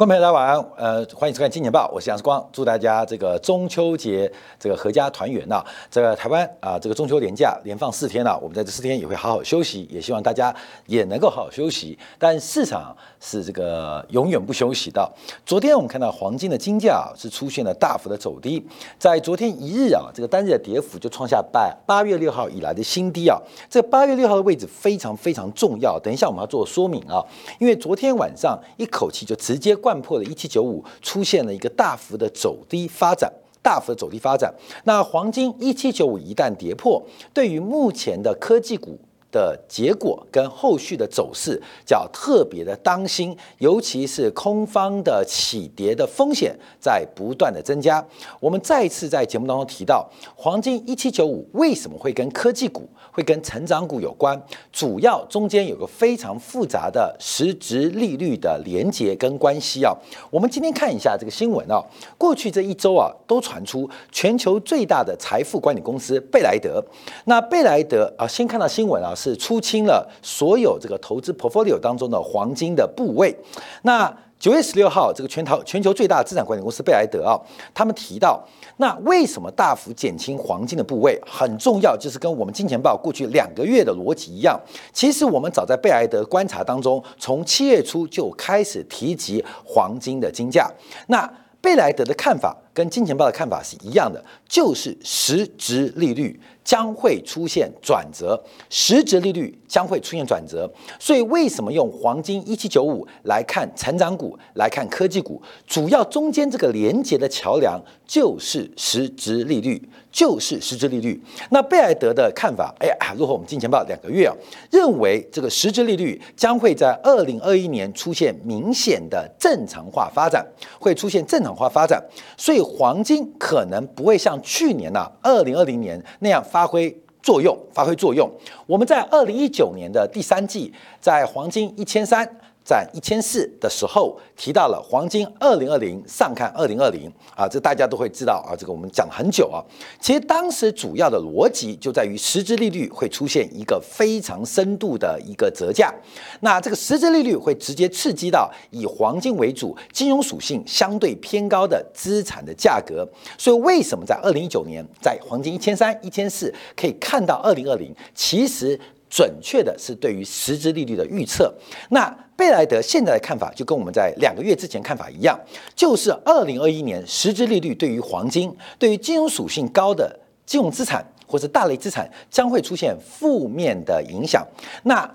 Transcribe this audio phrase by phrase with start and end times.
[0.00, 5.62] 观众朋友大家晚安，呃，欢迎收看《金钱报》，我是杨世光，祝大家这个中秋节这个阖家团圆呐。
[5.90, 11.98] 这个台湾啊，这个中秋连假连放四天了，我们在这四天也会好好休息，也希望大家也能够好好休息。
[12.18, 15.06] 但市场是这个永远不休息的。
[15.44, 18.66] 昨天我们看到黄金的金价啊是出现了大幅的走低，
[18.98, 23.38] 在昨天一日啊，这个单日的跌幅就创下八八月六号以来的新低啊。
[23.68, 27.22] 这八月六号的位置非常非常重要，等一下我们要做说明啊，
[27.58, 29.89] 因为昨天晚上一口气就直接灌。
[29.90, 33.28] 贯破了一七九五，出现了一个大幅的走低发展，
[33.60, 34.54] 大幅的走低发展。
[34.84, 37.02] 那黄金一七九五一旦跌破，
[37.34, 38.96] 对于目前的科技股。
[39.30, 48.04] 的结果跟后续的走势，叫特别的当心，尤其是空方的起跌的风险在不断的增加。
[48.40, 54.40] 我们再一次在节目当中提到，黄金一七九五为什么会跟科技股、会跟成长股有关？
[54.72, 59.94] 主要中间有个非常复杂的实质利率的连结跟关系啊。
[60.30, 61.80] 我们今天看一下这个新闻啊，
[62.18, 66.84] 过去这一周啊，都传出全球最大的财富管理公司贝莱德，
[67.26, 69.14] 那贝莱德啊，先看到新闻啊。
[69.20, 73.36] 是出清了所有这个投资 portfolio 当中的黄金的部位。
[73.82, 77.36] 那九月十六号，这个全球全球最大的资产管理公司贝莱德啊，
[77.74, 78.42] 他们提到，
[78.78, 81.20] 那为什么大幅减轻黄金的部位？
[81.26, 84.58] 很重要，就是跟我们金钱豹过去两个月的逻辑一样。
[84.94, 90.66] 其实我们早在贝莱德观察当中，从七月初就开始提及黄金的金价。
[91.08, 96.40] 那贝莱德的看法跟金钱豹的看法是一样的，就是实质利率。
[96.62, 105.40] 将会出现转折，实质利率将会出现转折，所以为什么用黄金一七九五来看成长股，来看科技股？
[105.66, 111.20] 主要中间这个连接的桥梁就是实质利率，就是实质利率。
[111.48, 114.36] 那贝莱德的看法，哎呀，落后我们金钱豹两个月啊，
[114.70, 120.46] 认为这个实质利率将会在二零二一年出现明显的正常化发展，
[120.78, 122.00] 会出现正常化发展，
[122.36, 126.60] 所以黄金可能不会像去年呐，二零二零年那样发。
[126.60, 128.30] 发挥作用，发挥作用。
[128.66, 132.28] 我们在二零一九年的第三季，在黄金一千三。
[132.64, 139.58] 在一千四的时候提到了黄金二零二零上看二零二零啊，这大家都会知道啊，这个我们讲很久啊。
[140.00, 145.92] 其实当时主要的逻辑就在于实质利率会出现一个非常深度的一个折价，
[146.40, 153.08] 那这个实质利率会直接刺激到以黄金为主、金融属性相对偏高的资产的价格。
[153.36, 158.78] 所以为什么在二零一九年在黄金一千三、一千四可以看到二零二零，其实。
[159.12, 161.52] 准确的是对于实质利率的预测。
[161.88, 165.38] 那贝莱德现在的看法就跟我们在两个月之前看法一样，
[165.76, 174.42] 就是二零二一年实质利率对于黄金、对于金融属性高的金融资产或者大类资产将会出现负面的影响。
[174.84, 175.06] 那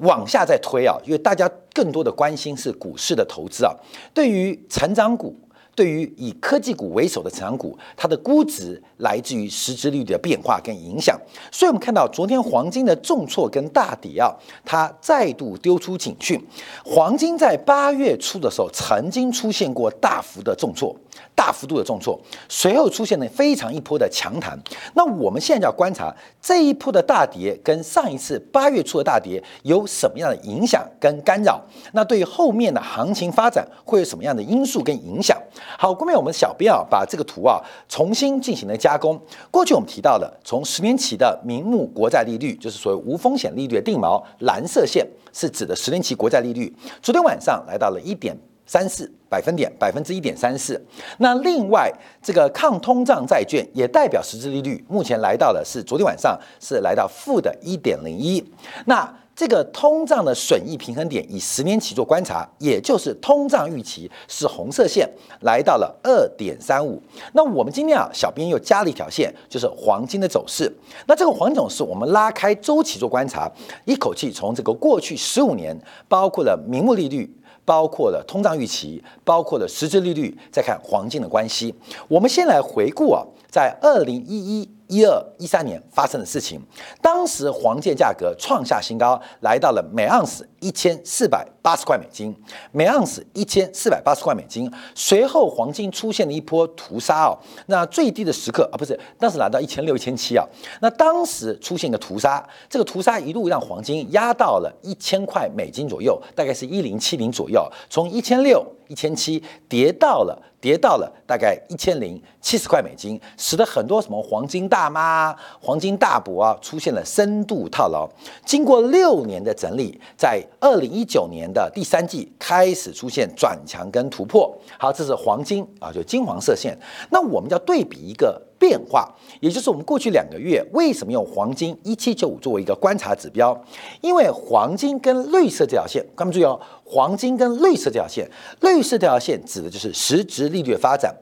[0.00, 3.74] 往下再推啊，因为大家更多的关心是股市的投资啊，
[4.12, 5.34] 对于成长股。
[5.78, 11.16] 对于以科技股为首的成长股，它的估值来自于实质利率的变化跟影响，
[11.52, 14.34] 所以我们看到昨天黄金的重挫跟大跌啊，
[14.64, 16.44] 它再度丢出警讯。
[16.84, 20.92] 黄金在八月初的时候曾经出现过大幅的重挫。
[21.34, 22.18] 大幅度的重挫，
[22.48, 24.58] 随后出现了非常一波的强弹。
[24.94, 31.60] 那我们现在要观察这一波的大跌跟上一次八月初的大跌有什么样的影响跟干扰？
[31.92, 35.36] 那对于后面的行情发展会有什么样的因素跟影响？
[35.78, 39.20] 好，后面我们小编啊把这个图啊重新进行了加工。
[39.50, 48.36] 过去我们提到的，从十年期的名目国债利率，就是所谓无风险利率的定锚，蓝色线是指的十年期国债利率，昨天晚上来到了一点。
[48.68, 50.80] 三四百分点，百分之一点三四。
[51.16, 51.90] 那另外，
[52.22, 58.44] 这个抗通胀债券也代表实质利率，目前来到的是昨天晚上是来到负的一点零一。
[58.84, 65.08] 那这个通胀的损益平衡点以十年期做观察，也就是通胀预期是红色线，
[65.40, 67.00] 来到了二点三五。
[67.32, 70.70] 那我们今天啊，小编又加了一条线，就是黄金的走势。
[71.06, 73.50] 那这个黄金走势，我们拉开周期做观察，
[73.86, 75.74] 一口气从这个过去十五年，
[76.08, 77.32] 包括了名目利率。
[77.68, 81.74] 包括了通胀预期，包括了实质利率，再看黄金的关系。
[82.08, 84.70] 我们先来回顾啊，在二零一一。
[84.88, 86.60] 一二一三年发生的事情，
[87.00, 92.34] 当时黄金价格创下新高，来到了每盎司一千四百八十块美金，
[92.72, 94.70] 每盎司一千四百八十块美金。
[94.94, 100.44] 随后黄金出现了一波屠杀哦，那最低的时刻啊，不是当时来到一千六一千七啊，
[100.80, 118.08] 那当时出现一个屠杀，这个屠杀一路让黄金压到了一千块美金左右，大概是一零七零左右，从一千六一千七跌到了跌到了大概一千零七十块美金，使得很多什么黄金大妈、黄金大伯啊出现了深度套牢。
[118.44, 124.52] 经过六年的整理，在二零一九年的第三季开始出现转强跟突破。
[124.78, 126.76] 好，这是黄金啊，就金黄色线。
[127.10, 129.08] 那我们要对比一个变化，
[129.40, 133.56] 也就是我们过去两个月为什么用黄金一七九五作为一个观察指标？
[134.00, 138.28] 因为黄金跟绿色这条线，各位注意哦，黄金跟绿色这条线，
[138.62, 140.48] 绿色这条线指的就是实质。
[140.48, 141.14] 利率发展，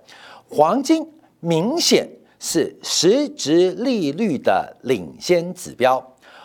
[0.48, 1.04] 黄金
[1.40, 6.00] 明显是实质利率的领先指标，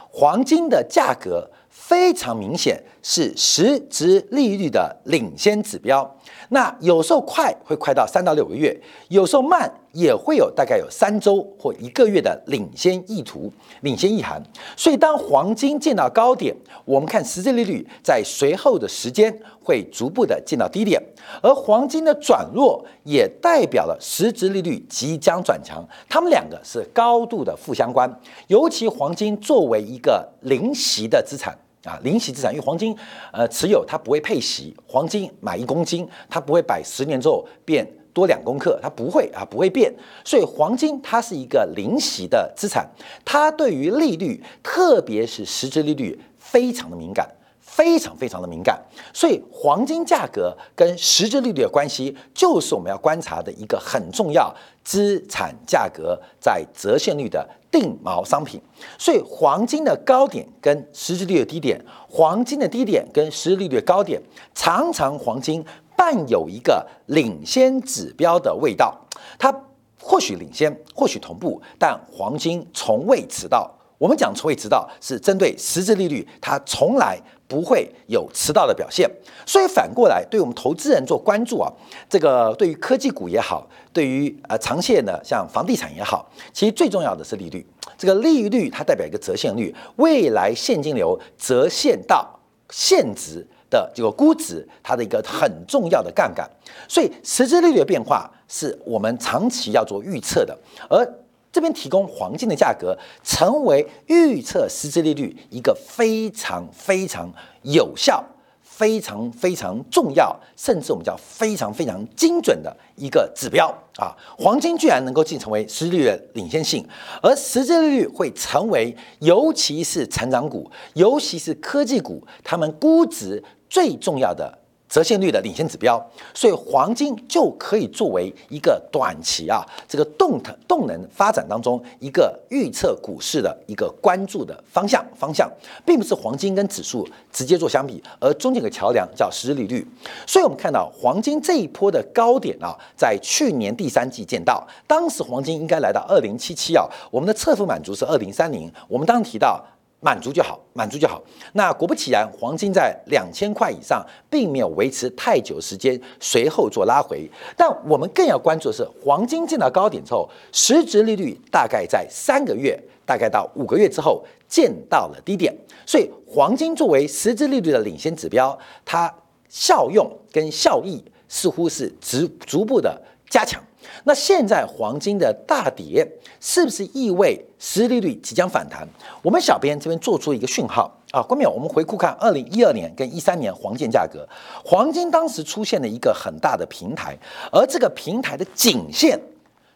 [0.09, 6.17] 黄金的价格非常明显是实质利率的领先指标。
[6.53, 8.77] 那有时候快会快到三到六个月，
[9.07, 13.49] 有时候慢也会有大概有三周或一个月的领先意图、
[13.81, 14.41] 领先意涵。
[14.75, 16.53] 所以当黄金见到高点，
[16.83, 19.33] 我们看实质利率在随后的时间
[19.63, 21.01] 会逐步的见到低点，
[21.41, 28.13] 而黄金的转弱也代表了实质利率即将转强，它们两个是高度的负相关。
[28.47, 31.57] 尤其黄金作为一个零息的资产。
[31.83, 32.95] 啊，零息资产，因为黄金，
[33.33, 39.89] 呃，持有它不会配息，黄金买一公斤，它不会摆十年之后变多两公克，它不会啊，不会变，
[40.25, 42.85] 所以黄金它是一个零息的资产，
[43.23, 47.25] 它对于利率，特别是实质利率，非常的敏感。
[47.71, 48.77] 非常非常的敏感，
[49.13, 54.53] 所以黄金价格跟实质利率的关系，就是我们要观察的一个很重要
[54.83, 58.61] 资产价格在折现率的定锚商品。
[58.99, 64.21] 所以黄金的高点跟实质利率低点，黄金的低点跟实质利率高点，
[64.53, 65.63] 常常黄金
[65.95, 68.93] 伴有一个领先指标的味道，
[69.39, 69.49] 它
[69.97, 73.71] 或许领先，或许同步，但黄金从未迟到。
[73.97, 77.17] 我们讲从未迟到，是针对实质利率，它从来。
[77.51, 79.11] 不会有迟到的表现，
[79.45, 81.69] 所以反过来对我们投资人做关注啊，
[82.09, 87.65] 这个对于科技股也好，对于呃长线的像房地产也好，其实最重要的是利率。
[87.97, 92.25] 这个利率它代表一个折现率，未来现金流折现到
[92.69, 96.49] 现值的这个估值，它的一个很重要的杠杆。
[96.87, 100.57] 所以实质利率的变化是我们长期要做预测的，
[100.89, 101.05] 而。
[101.51, 107.29] 这边提供黄金的价格，成为预测实质利率一个非常非常
[107.63, 108.23] 有效、
[108.61, 113.67] 非常非常重要，甚至我们叫非常非常精准的一个指标
[113.97, 114.15] 啊！
[114.37, 116.87] 黄金居然能够进成为实质利率的领先性，
[117.21, 124.60] 而实质利率会成为，尤其是成长股，尤其是科技股，他们估值最重要的。
[124.91, 135.49] 折现率的领先指标，所以黄金就可以作为一个短期啊这个动动能发展当中一个预测股市的一个关注的方向方向，
[135.85, 139.87] 并不是黄金跟指数直接做相比，而中间有个桥梁叫实质利率。
[140.27, 149.63] 所以我们看到黄金这一波的高点啊，在去年第三季见到，当时黄金应该来到二零七七啊，我们的测幅满足是二零三零，我们当时提到。
[150.01, 151.21] 满足就好，满足就好。
[151.53, 157.29] 那果不其然，黄金在两千块以上，并没有维持太久时间，随后做拉回。
[157.55, 165.55] 但我们更要关注的是，黄金见到高点之后，实质利率大概在三个月，大概到五个月之后见到了低点。
[165.85, 169.13] 所以，黄金作为实质利率的领先指标，它
[169.49, 173.61] 效用跟效益似乎是逐逐步的加强。
[174.03, 176.07] 那现在黄金的大跌，
[176.39, 178.87] 是不是意味实利率即将反弹？
[179.21, 184.27] 我们小编这边做出一个讯号啊，关淼，我们回顾看二零一二年跟一三年黄金价格，
[184.65, 187.17] 黄金当时出现了一个很大的平台，
[187.51, 189.19] 而这个平台的颈线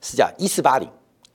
[0.01, 0.89] 是叫一四八零，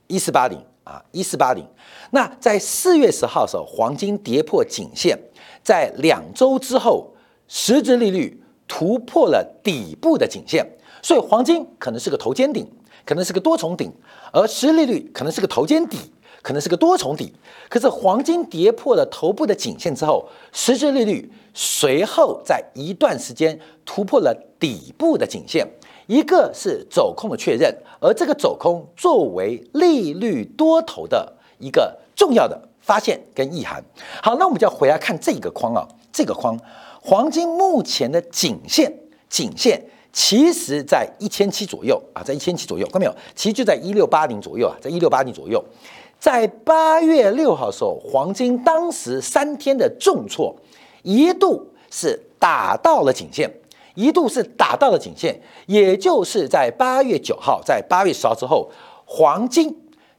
[0.07, 1.65] 一四八零啊，一四八零。
[2.11, 5.17] 那在四月十号的时候，黄金跌破颈线，
[5.63, 7.09] 在两周之后，
[7.47, 10.65] 实质利率突破了底部的颈线。
[11.01, 12.67] 所以黄金可能是个头肩顶，
[13.05, 13.91] 可能是个多重顶，
[14.31, 15.97] 而实际利率可能是个头肩底，
[16.41, 17.33] 可能是个多重底。
[17.69, 25.67] 可是黄金跌破了头部的颈线之后，实质利率随后在一段时间突破了底部的颈线，
[26.07, 33.83] 一个是走空的确认，而这个走空作为利率多头的一个重要的发现跟意涵。
[34.21, 36.59] 好，那我们就要回来看这个框啊，这个框，
[37.01, 38.93] 黄金目前的颈线，
[39.27, 39.83] 颈线。
[40.13, 43.15] 其实，在一千七左右啊，在一千七左右，看到没有？
[43.33, 45.63] 其实就在一六八零左右啊，在一六八零左右。
[46.19, 50.55] 在八月六号的时候，黄金当时三天的重挫，
[51.01, 53.49] 一度是打到了颈线，
[53.95, 55.41] 一度是打到了颈线。
[55.65, 58.69] 也就是在八月九号，在八月十号之后，
[59.05, 59.75] 黄金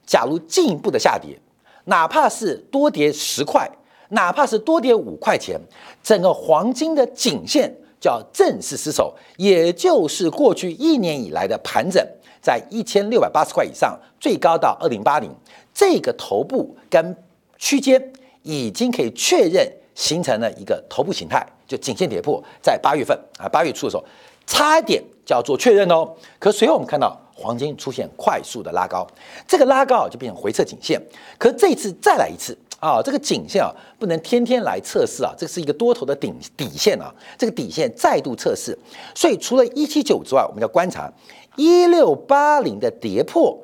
[0.07, 1.39] 假如进一步的下跌，
[1.85, 3.71] 哪怕是多跌十块，
[4.09, 5.61] 哪怕是多跌五块钱，
[6.03, 7.77] 整个黄金的颈线。
[8.03, 12.05] 叫正式失守，也就是过去一年以来的盘整，
[12.43, 15.31] 在一千六百八十块以上，最高到二零八零，
[15.73, 17.17] 这个头部跟
[17.57, 24.05] 区间已经可以确认形成了一个头部形态，就颈线跌破，在八月份啊八月初的时候，
[24.49, 26.13] 差一点叫做确认哦。
[26.41, 29.07] 可随后我们看到黄金出现快速的拉高，
[29.47, 31.01] 这个拉高就变成回撤颈线，
[31.39, 32.59] 可这次再来一次。
[32.83, 38.77] 啊，这个颈线啊，不能天天来测试啊，这是一个多头的顶底线啊，这个底线再度测试，
[39.15, 41.09] 所以除了一七九之外，我们要观察
[41.55, 43.57] 一六八零的跌破，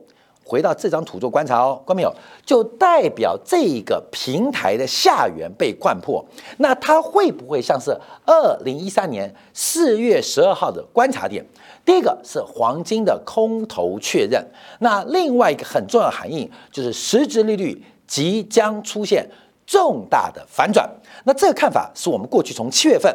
[0.45, 2.15] 回到这张图做观察哦，观没有？
[2.47, 6.25] 就代表这个平台的下缘被灌破，
[6.59, 7.91] 那它会不会像是
[8.25, 11.45] 二零一三年四月十二号的观察点？
[11.85, 14.47] 第一个是黄金的空头确认，
[14.79, 17.83] 那另外一个很重要的含义就是实质利率。
[18.09, 19.31] 即将出现
[19.67, 20.91] 重大的反转，
[21.25, 23.15] 那这个看法是我们过去从七月份、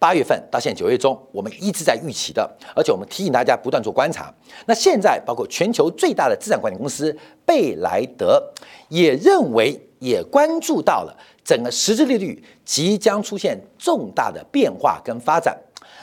[0.00, 4.34] 八月份到现在九月中，我们一直在预期的，而且我们提醒大家不断做观察。
[4.66, 8.42] 那现在包括全球最大的资产管理公司贝莱德
[8.88, 15.56] 也认为，也关注到了整个实质利率即将出现重大的变化跟发展。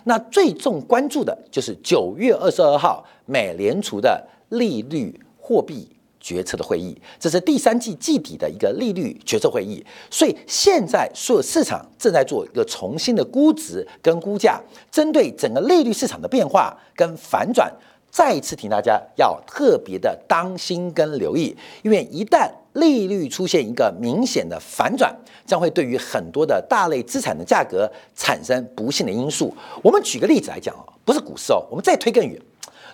[0.06, 5.90] 那最重关注的就是九月二十二号美联储的利率货币。
[6.20, 14.62] 决策的会议，这是第三季季底的一个利率决策会议，所以现在所有市场正在做一个重新的估值跟估价，
[14.92, 17.72] 针对整个利率市场的变化跟反转，
[18.12, 29.56] 再一次提醒大家要特别的当心跟留意，因为一旦利率出现一个明显的反转，将会对于很多的大类资产的价格产生不幸的因素。
[29.82, 32.40] 我们举个例子来讲哦，不是股市哦，我们再推更远，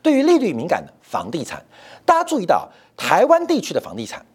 [0.04, 1.64] 对于利率敏感的房地产，
[2.06, 2.70] 大家注意到。
[2.98, 4.26] 台湾地区的房地产，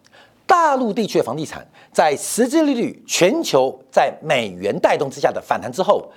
[0.45, 6.11] 大陆地区的房地产，在实质利率全球在美元带动之下的反弹之后，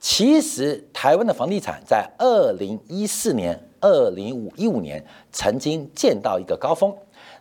[0.00, 6.94] 其实台湾的房地产在二零一四年、二零五一五年曾经见到一个高峰，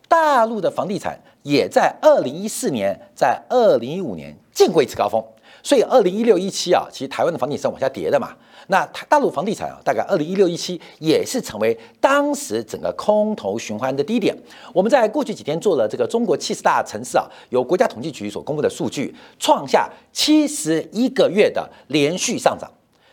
[0.08, 5.24] 大陆的房地产也在二零一四年、在二零一五年见过一次高峰，
[5.62, 8.36] 所以二零一六一七啊，其实台湾的房地产往下跌的嘛。
[8.68, 14.36] 那大陆房地产啊，大概二零一六一七也是成为当时整个空头循环的低点。
[14.74, 22.70] 我们在过去几天做了这个中国七十大城市啊，由国家统计局所公布的数据，创下七十一个月的连续上涨，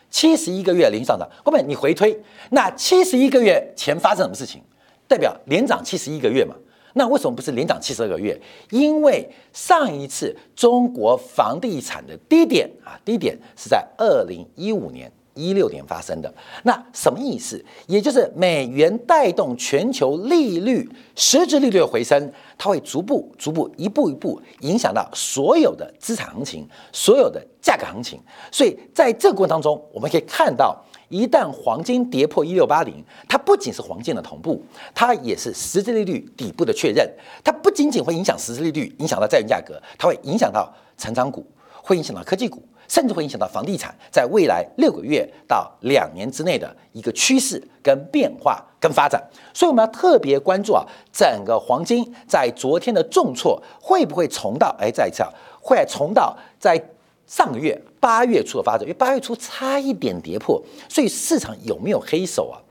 [0.09, 1.25] 七十一个月连续上涨。
[1.43, 2.17] 后面你回推，
[2.51, 4.61] 那七十一个月前发生什么事情？
[5.07, 6.53] 代表连涨七十一个月嘛？
[6.95, 8.37] 那为什么不是连涨七十二个月？
[8.71, 15.09] 因为上一次中国房地产的低点啊，低点是在二零一五年。
[15.35, 17.63] 一六年发生的那什么意思？
[17.85, 28.19] 也就是美元带动全球利率实质利率的回升，它会逐步、逐步、一步一步影响到所有的资产行情、所有的价格行情。
[28.51, 34.63] 所以在这个过程当中，我们可以看到，一旦黄金跌破一六八零，它不仅是黄金的同步，
[34.93, 37.07] 它也是实质利率底部的确认。
[37.43, 41.45] 它不仅仅会影响实质利率，影响到债券价格，它会影响到成长股，
[41.83, 42.63] 会影响到科技股。
[42.87, 49.23] 甚至会影响到房地产在未来六个月到两年之内的一个趋势跟变化跟发展，
[49.53, 54.75] 所以我们要特别关注啊，整个黄金在昨天的重挫会不会重到？
[54.79, 55.29] 哎，再一次啊，
[55.61, 56.79] 会重到在
[57.27, 62.61] 上个月八月初的发展，因为八月初差一点跌破，所以市场有没有黑手啊？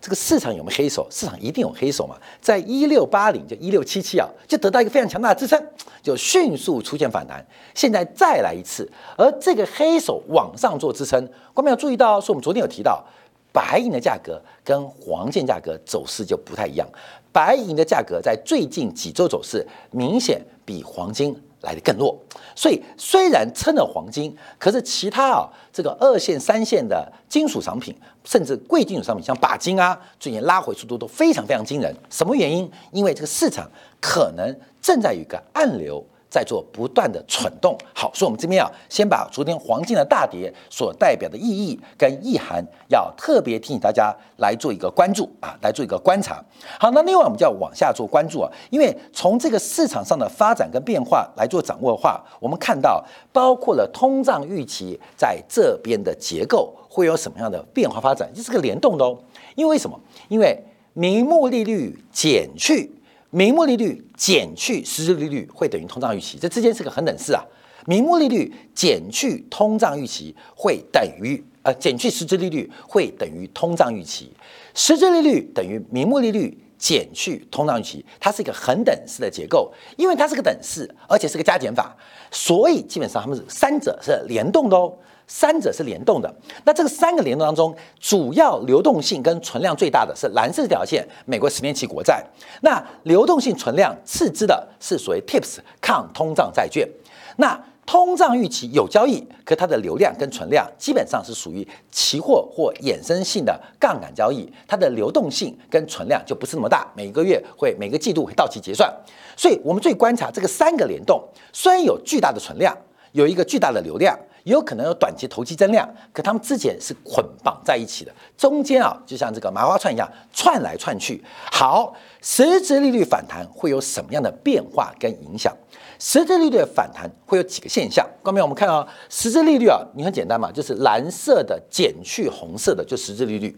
[0.00, 1.06] 这个市场有没有黑手？
[1.10, 2.16] 市场一定有黑手嘛？
[2.40, 5.60] 在一六八零就一六七七啊，就得到一个非常强大的支撑，
[6.02, 7.44] 就迅速出现反弹。
[7.74, 11.20] 现在再来一次，而这个黑手往上做支撑，
[11.52, 13.04] 观众要注意到，是我们昨天有提到，
[13.52, 16.88] 白银的价格跟黄金价格走势就不太一样。
[17.32, 21.36] 白银的价格在最近几周走势明显比黄金。
[21.62, 22.16] 来的更弱，
[22.54, 31.94] 所以虽然称了黄金，可是其他啊这个二线、三线的金属商品，甚至贵金属商品，像钯金啊，最近拉回速度都非常非常惊人。
[32.10, 32.70] 什么原因？
[32.92, 33.68] 因为这个市场
[34.00, 36.04] 可能正在有一个暗流。
[36.30, 46.44] 在做不断的蠢动，好，所以我们这边啊，先把昨天黄金的大跌所代表的意义跟意涵，要特别提醒大家来做一个关注啊，来做一个观察。
[46.78, 59.18] 好，那另外我们就要往下做关注啊，因为从这个市场上的发展跟变化来做掌握的话，我们看到包括了通胀预期在这边的结构会有什么样的变化发展，这是个联动的哦。
[59.54, 59.98] 因为什么？
[60.28, 62.92] 因为名目利率减去。
[63.30, 67.44] 名目利率减去实质利率会等于通胀预期，这之间是个恒等式啊。
[67.86, 74.30] 名目利率减去通胀预期会等于呃减去实质利率会等于通胀预期，
[74.74, 81.96] 实质利率等于名目利率减去通胀预期，它是一个恒等式的结构，因为它是个等式，而且是个加减法，
[82.30, 84.92] 所以基本上它们是三者是联动的哦。
[85.28, 92.24] 三者是联动的，那这个三个联动当中，主要流动性跟存量最大的是蓝色这条线，美国十年期国债。
[92.62, 96.88] 那流动性存量次之的是所谓 TIPS 抗通胀债券。
[97.36, 108.90] 那通胀预期有交易，可它的流量跟存量基本上是属于期货或衍生性的杠杆交易，它的流动性跟存量就不是那么大，每个月会每个季度会到期结算。
[109.36, 112.74] 所以我们最观察这个三个联动，虽然有巨大的存量，
[113.12, 114.18] 有一个巨大的流量。
[114.48, 121.22] 有可能有短期投机增量，可他们之前是捆绑在一起的，中间啊就像这个麻花串一样串来串去。
[121.52, 125.54] 好，实质利率反弹会有什么样的变化跟影响？
[126.00, 128.06] 实质利率的反弹会有几个现象。
[128.22, 133.56] 刚才我们看啊，实质利率啊，你很简单嘛，就是蓝色的减去红色的就实质利率。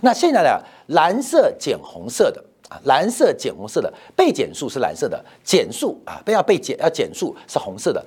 [0.00, 0.60] 那现在呢，
[0.94, 8.04] 蓝色减红色的啊，蓝色减红色的被减数是蓝色的，减数啊被要被减要减数是红色的。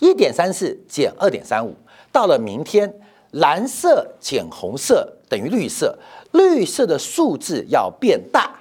[0.00, 1.74] 一点三四减二点三五，
[2.12, 3.00] 到了明天，
[3.32, 5.98] 蓝色减红色等于绿色，
[6.32, 8.54] 绿色的数字要变大，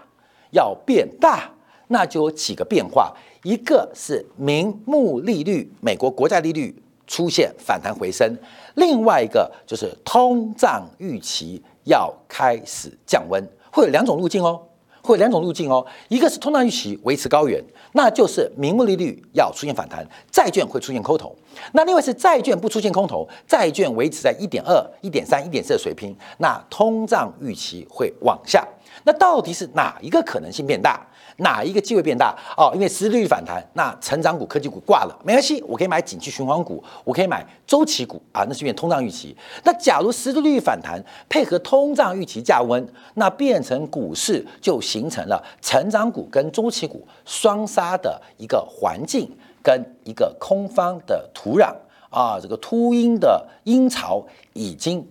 [0.52, 1.52] 要变大，
[1.88, 6.76] 那就有几个变化，一个是名目利率，美国国债利率
[7.06, 8.38] 出现反弹回升，
[8.76, 14.62] 另外一个就是通胀预期要开始降温，会有两种路径哦。
[15.06, 21.30] 会两种路径哦，一个是通胀预期维持高原，那就是名目利率要出现反弹，债券会出现空头；
[21.74, 28.68] 那另外是债券不出现空头，债券维持在一点二、一点三、一点四的水平，那通胀预期会往下。
[29.04, 31.00] 那到底是哪一个可能性变大？
[31.38, 32.34] 哪一个机会变大？
[32.56, 39.36] 哦，因为实利率反弹，那成长股、科技股挂了，没关系，我可以买景气循环股，我可以买周期股啊，那是因为通胀预期。
[39.64, 49.30] 那假如实利率反弹配合通胀预期降温，那变成股市就形成了成长股跟周期股双杀的一个环境
[49.62, 51.76] 跟一个空方的土壤
[52.10, 55.06] 啊，这个秃鹰的鹰巢已经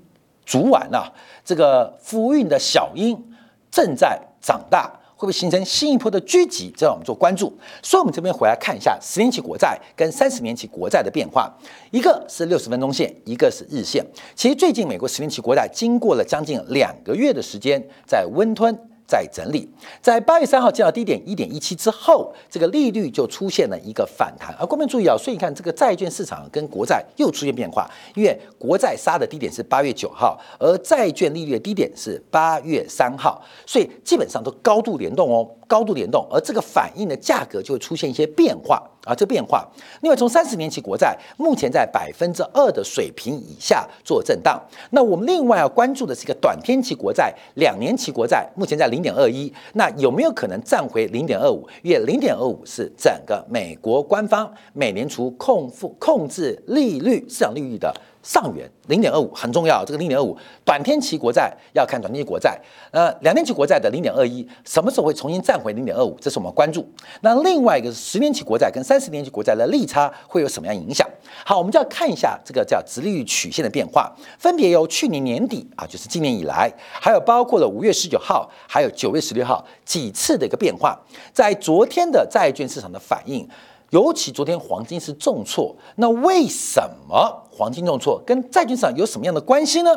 [0.46, 1.12] 煮完了，
[1.44, 3.22] 这个孵运的小鹰
[3.70, 4.90] 正在长大。
[5.16, 6.72] 会不会形成新一波的聚集？
[6.76, 7.56] 这让我们做关注。
[7.82, 11.52] 所以，我们这边回来看一下十年期国债跟三十年期国债的变化。
[11.90, 14.04] 一个是六十分钟线，一个是日线。
[14.34, 18.76] 其实最近美国十年期国债经过了将近两个月的时间在温吞。
[19.06, 19.68] 在整理，
[20.00, 24.54] 在八月三号见到低点一点一七之后，这个利率就出现了一个反弹。
[24.58, 36.26] 而观众注意啊，所以你看这个债券市场跟国债又出现变化，因为国债杀的低点是八月九号，而债券利率的低点是八月三号，所以基本上都高度联动哦，高度联动。
[36.30, 39.68] 而这个反应的价格就会出现一些变化啊，这变化。
[40.00, 44.58] 另外，从三十年期国债目前在百分之二的水平以下做震荡。
[44.92, 48.84] 那我们另外要关注的是一个短天期国债、两年期国债，目前在。
[48.94, 51.66] 零点二一，那有没有可能站回零点二五？
[51.82, 57.92] 因为零点二五是整个美国官方美联储控负控制利率市场利率的。
[58.24, 62.58] 上缘零点二五很重要，这个零点二五短天期国债要看短天期国债，
[62.90, 66.16] 呃，两年期国债的零点二一什么时候会重新站回零点二五？
[66.18, 66.90] 这是我们关注。
[67.20, 71.06] 那另外一个是十年期国债跟三十年期国债的利差会有什么样影响？
[71.44, 80.98] 好，我们就要看一下这个叫直利率曲线的变化，分别由去年年底啊，就是今年以来，还有包括了五月十九号，还有九月十六号几次的一个变化，
[81.34, 83.46] 在昨天的债券市场的反应。
[83.94, 89.90] 尤其昨天黄金是重挫，那为什么黄金重挫跟债券市场有什么样的关系呢？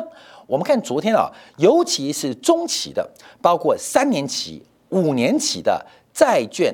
[0.46, 3.10] 我们看昨天啊，尤其是中期的，
[3.42, 5.84] 包括三年期、五年期的
[6.14, 6.72] 债券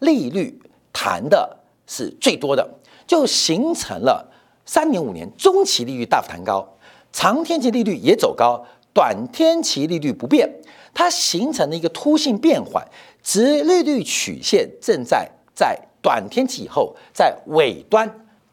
[0.00, 0.60] 利率
[0.92, 2.68] 谈的是最多的，
[3.06, 4.30] 就形成了
[4.66, 6.76] 三年、五年中期利率大幅弹高，
[7.10, 8.62] 长天期利率也走高，
[8.92, 10.46] 短天期利率不变，
[10.92, 12.86] 它形成了一个突性变缓，
[13.22, 15.85] 值利率曲线正在在。
[16.06, 18.08] 短天期以后，在尾端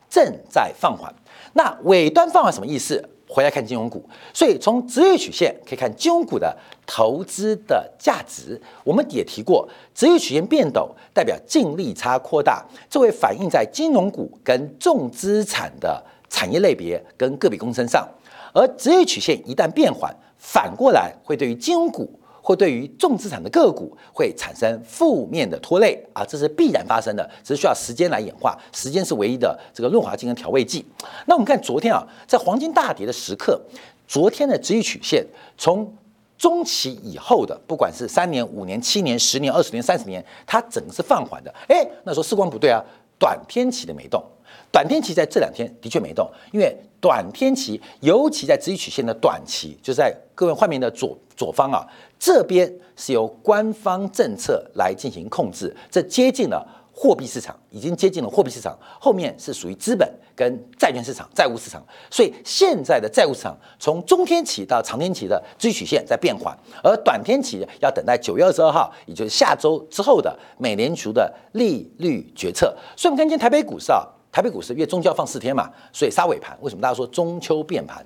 [0.10, 1.14] 正在放缓。
[1.54, 3.08] 那尾端放缓什么意思？
[3.30, 4.04] 回来看金融股。
[4.34, 8.60] 所以从职业曲线可以看金融股的投资的价值。
[8.84, 18.10] 我们也提过，职业曲线变陡代表净利差扩大，这会反映在金融股跟重资产的产业类别跟个别公司上。
[18.52, 22.20] 而职业曲线一旦变缓，反过来会对于金融股。
[22.46, 30.86] 或对于重资产的个股会产生负面的拖累啊，这是必然发生的，只是需要时间来演化，时间是唯一的这个润滑剂跟调味剂。
[31.26, 33.60] 那我们看昨天啊，在黄金大跌的时刻，
[34.06, 35.26] 昨天的直率曲线
[35.58, 35.92] 从
[36.38, 41.54] 中期以后的，不管是三年、五年、七年、十年、二十年、三十年，它整个是放缓的。
[41.70, 42.84] 哎，那说时光不对啊，
[43.18, 44.22] 短天期的没动，
[44.70, 51.88] 短天期在这两天的确没动，因为短天期，尤其在直率曲线的短期，就在各位画面的左左方啊，
[52.24, 72.74] 这边是由官方政策来进行控制，这接近了货币市场，已经接近了货币市场，后面是属于资本跟债券市场、债务市场，所以现在的债务市场从中天期到长天期的直率曲线在变缓，而短天期要等待九月二十二号，也就是下周之后的美联储的利率决策。
[72.96, 74.08] 所以，我们看今天台北股市啊。
[74.32, 76.58] 台北股市因为中秋要放四天嘛，所以杀尾盘。
[76.62, 78.04] 为什么大家说中秋变盘？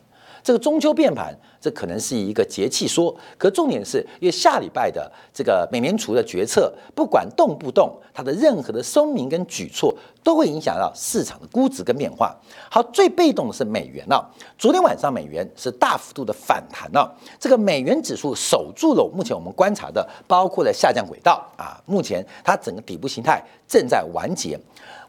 [0.48, 3.14] 这个中秋变盘，这可能是一个节气说。
[3.38, 12.34] 可重点是因为下礼拜的这个美联储的决策，不管动不动，它的任何的声明跟举措，都会影响到市场的估值跟变化。
[12.72, 14.26] 好，最被动的是美元了。
[14.58, 21.78] 昨天晚上美元是大幅度的反弹了，这个美元指数守住了目前我们观察的，包括了下降轨道啊。
[21.86, 24.58] 目前它整个底部形态正在完结。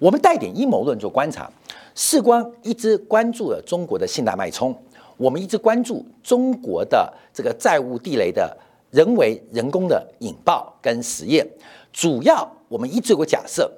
[0.01, 1.49] 我们带点阴谋论做观察，
[1.95, 4.77] 世光一直关注了中国的信贷脉冲，
[5.19, 8.57] 我们一直关注中国的这个债务地雷的
[8.91, 11.47] 人为人工的引爆跟实验。
[11.93, 13.71] 主要我们一直有个假设，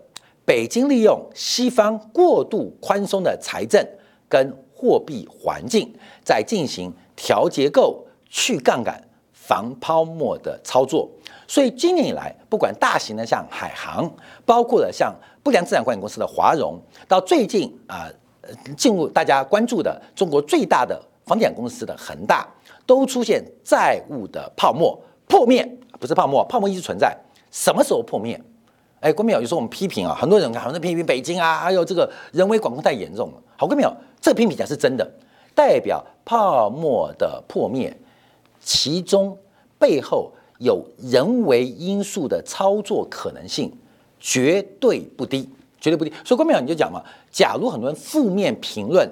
[0.44, 3.85] 北京利用西方过度宽松的财政
[4.29, 11.09] 跟货币环境，在进行调结构、去杠杆、防泡沫的操作。
[11.48, 14.09] 所以今年以来，不管大型的像海航，
[14.44, 18.09] 包括了像不良资产管理公司的华融，到最近啊，
[18.76, 22.44] 进入大家关注的中国最大的房地产公司的恒大，
[22.84, 25.64] 都出现债务的泡沫破灭，
[26.00, 27.16] 不是泡沫，泡沫一直存在。
[27.52, 28.40] 什么时候破灭？
[28.98, 33.34] 哎，郭淼，有时候我们批评啊，很多人好像批评北京啊，还有这个人为管控太严重了。
[33.56, 35.08] 好，郭淼，这个批评讲是真的，
[35.54, 37.96] 代表泡沫的破灭，
[38.60, 39.38] 其中
[39.78, 40.32] 背后。
[40.58, 43.72] 有人为因素的操作可能性
[44.18, 45.48] 绝对不低，
[45.80, 46.12] 绝对不低。
[46.22, 49.10] 所以关淼你就讲嘛，假如很多人负面评论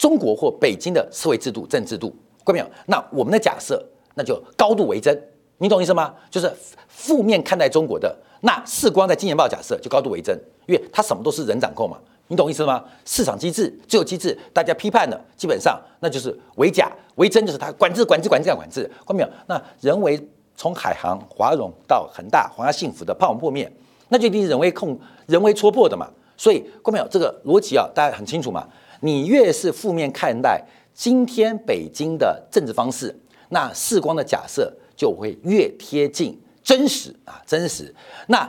[0.00, 2.10] 中国或北京的社会制度、政治制度，
[2.42, 3.84] 关淼，那我们的假设
[4.14, 5.14] 那就高度为真，
[5.58, 6.14] 你懂意思吗？
[6.30, 6.50] 就是
[6.88, 10.34] 负面看待中国的，那世光在金钱报假设就高度为真，
[10.64, 12.82] 因为它什么都是人掌控嘛，你懂意思吗？
[13.04, 18.90] 市场机制、自由机制，大家批判的基本上那就是为假为真，就是它管制、管制、管制、要管制。
[19.04, 20.18] 关淼，那人为。
[20.56, 23.72] 从海航、华融到恒大、华夏幸福的泡沫破灭，
[24.08, 26.06] 那就一定是人为控、人为戳破的嘛。
[26.36, 28.68] 所以，各位朋友，这个逻辑啊，大家很清楚嘛。
[29.00, 30.62] 你越是负面看待
[30.94, 33.14] 今天北京的政治方式，
[33.48, 37.94] 那世光的假设就会越贴近真实啊，真实。
[38.28, 38.48] 那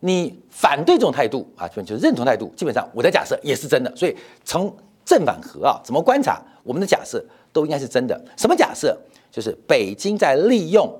[0.00, 3.94] 你反对这种态度啊，就就认同态度，基本上我的假设也是真的。
[3.96, 8.20] 所以，从正反合啊，怎么观察我们的假设都应该是真的。
[8.36, 8.96] 什么假设？
[9.30, 10.90] 就是北京在利用。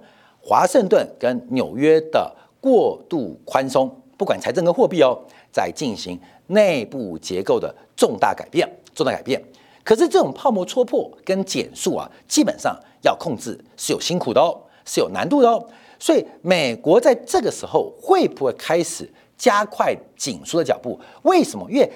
[0.41, 5.19] 华盛顿跟纽约的过度宽松，不管财政跟货币哦，
[5.53, 8.67] 在进行内部结构的重大改变，
[8.99, 9.43] 重大改变。
[9.85, 15.67] 可是这种泡沫戳破跟减速啊，基本上要控制是有辛苦的哦，是有难度的哦。
[15.99, 21.01] 所以美国在这个时候会不会开始加快紧缩的脚步？
[21.23, 21.67] 为什么？
[21.71, 21.91] 因为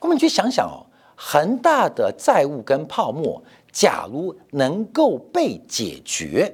[0.00, 6.50] 我们去想想哦，恒大的债务跟泡沫，假如能够被解决。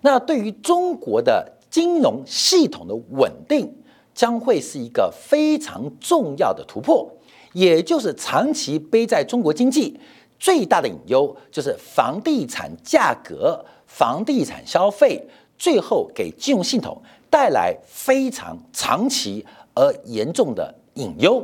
[0.00, 3.70] 那对于中国的金融系统的稳定，
[4.14, 7.06] 将会是一个非常重要的突破。
[7.56, 9.98] 也就是长期背在中国经济
[10.38, 19.42] 最大的隐忧，就是房地产价格、房地产消费，最后给金融系统带来非常长期
[19.72, 21.42] 而严重的隐忧。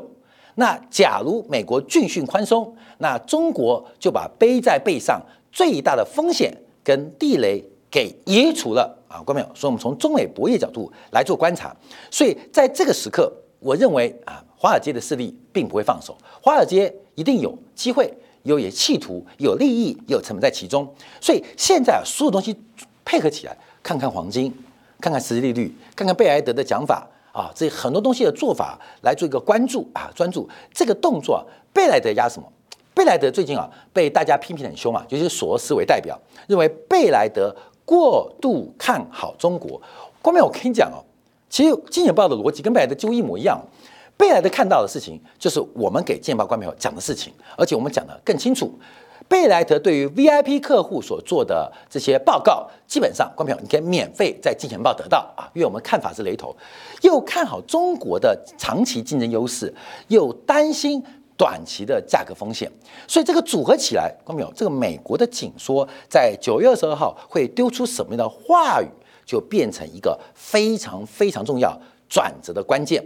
[0.57, 5.19] 那假如美国继续宽松，那中国就把背在背上
[5.51, 7.65] 最大的风险跟地雷。
[7.93, 11.77] 给移除了啊，观众朋友，所以我们从中美博弈角度来做观察，
[12.11, 18.09] 所以在这个时刻，我认为啊，华尔街的势力并不会放手，华尔街一定有机会，
[18.45, 20.89] 有也企图，有利益，有成本在其中，
[21.21, 22.57] 所以现在，所有东西
[23.05, 24.55] 配合起来，看看黄金，
[25.01, 32.49] 看看实际利率，看看贝莱德的讲法啊，这很多东西的做法来做一个关注啊，专注这个动作，贝莱德压什么？
[32.95, 37.53] 贝莱德最近啊，被大家批评很凶啊，尤其是索罗斯为代表，认为贝莱德。
[37.85, 39.83] 过度看好中国，
[40.23, 41.03] 光明，我跟你讲哦，
[41.51, 43.61] 其实金钱报的逻辑跟贝莱德几乎一模一样。
[44.23, 48.73] 贝莱德看到的事情，就是我们给金钱报官票讲的事情，而且我们讲的更清楚。
[49.27, 56.55] 贝莱德对于 VIP 客户所做的这些报告，基本上官票你可以免费在金钱报得到啊，因为我们看法是雷同，
[57.01, 59.75] 又看好中国的长期竞争优势，
[60.07, 61.05] 又担心。
[61.35, 62.71] 短期的价格风险，
[63.09, 64.53] 所以这个组合起来，看到没有？
[64.55, 68.87] 这个美国的紧缩在九月二十二号会丢出什么样的话语，
[69.27, 71.77] 就变成一个非常非常重要
[72.09, 73.05] 转折的关键。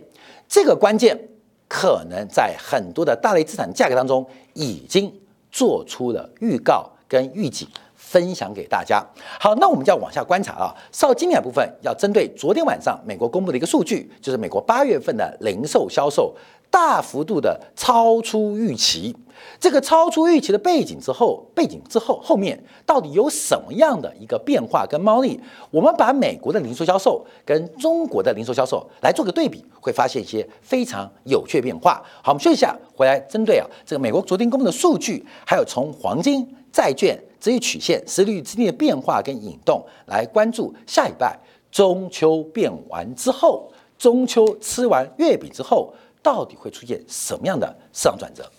[0.49, 1.29] 这个关键
[1.69, 5.13] 可能在很多的大类资产价格当中已经
[5.51, 9.05] 做出了预告跟预警，分享给大家。
[9.41, 10.75] 好，那我们就要往下观察啊。
[10.93, 16.35] 稍经典部分要针对昨天晚上美国公布的一个数据，就是美国八月份的零售销售
[16.77, 19.17] 大幅度的超出预期。
[19.59, 25.41] 这个超出预期的背景之后，背景之后后面到底有什么样的一个变化跟猫腻？
[25.71, 32.03] 我们把美国的零售销售跟中国的零售销售来做个对比，会发现一些非常有趣的变化。
[32.23, 41.39] 好，我们休息一下，回来针对啊这个美国昨天公布的数据，还有从黄金、债券这一曲线、实率之间的变化跟引动，来关注下礼拜
[41.71, 45.91] 中秋变完之后，中秋吃完月饼之后，
[46.27, 48.51] 到底会出现什么样的市场转折？